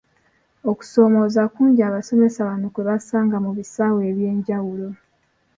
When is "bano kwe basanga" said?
2.49-3.37